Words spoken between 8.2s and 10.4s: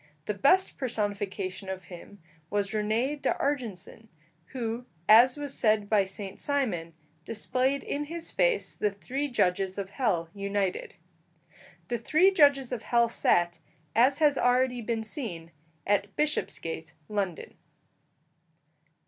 face the three judges of hell